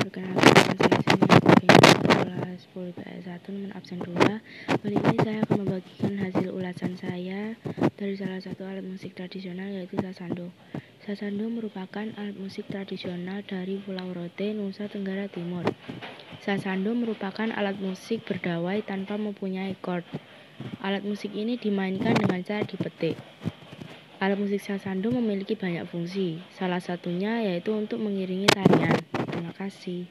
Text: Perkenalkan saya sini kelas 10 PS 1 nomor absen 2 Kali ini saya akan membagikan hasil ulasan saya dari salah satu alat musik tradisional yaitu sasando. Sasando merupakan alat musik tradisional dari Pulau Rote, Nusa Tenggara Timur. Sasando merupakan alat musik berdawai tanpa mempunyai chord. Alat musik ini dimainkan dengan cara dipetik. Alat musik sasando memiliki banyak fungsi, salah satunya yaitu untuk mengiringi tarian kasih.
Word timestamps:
Perkenalkan 0.00 0.80
saya 0.80 0.96
sini 1.12 1.24
kelas 1.28 2.60
10 2.72 2.96
PS 2.96 3.24
1 3.36 3.52
nomor 3.52 3.70
absen 3.76 4.00
2 4.00 4.16
Kali 4.80 4.96
ini 4.96 5.16
saya 5.20 5.44
akan 5.44 5.56
membagikan 5.60 6.14
hasil 6.16 6.48
ulasan 6.56 6.96
saya 6.96 7.52
dari 8.00 8.16
salah 8.16 8.40
satu 8.40 8.64
alat 8.64 8.80
musik 8.80 9.12
tradisional 9.12 9.68
yaitu 9.68 10.00
sasando. 10.00 10.56
Sasando 11.04 11.52
merupakan 11.52 12.08
alat 12.16 12.32
musik 12.32 12.64
tradisional 12.72 13.44
dari 13.44 13.76
Pulau 13.84 14.08
Rote, 14.16 14.56
Nusa 14.56 14.88
Tenggara 14.88 15.28
Timur. 15.28 15.68
Sasando 16.40 16.96
merupakan 16.96 17.52
alat 17.52 17.76
musik 17.76 18.24
berdawai 18.24 18.80
tanpa 18.80 19.20
mempunyai 19.20 19.76
chord. 19.84 20.08
Alat 20.80 21.04
musik 21.04 21.36
ini 21.36 21.60
dimainkan 21.60 22.16
dengan 22.16 22.40
cara 22.40 22.64
dipetik. 22.64 23.20
Alat 24.16 24.40
musik 24.40 24.64
sasando 24.64 25.12
memiliki 25.12 25.60
banyak 25.60 25.84
fungsi, 25.84 26.40
salah 26.56 26.80
satunya 26.80 27.44
yaitu 27.44 27.76
untuk 27.76 28.00
mengiringi 28.00 28.48
tarian 28.48 29.19
kasih. 29.60 30.08